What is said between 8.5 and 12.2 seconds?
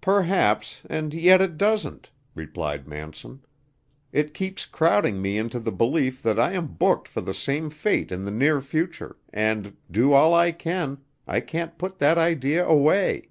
future, and, do all I can, I can't put that